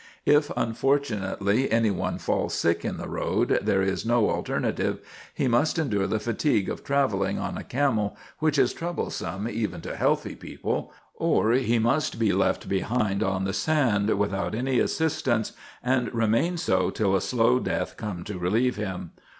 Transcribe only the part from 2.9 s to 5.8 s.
the road, there is no alternative; he must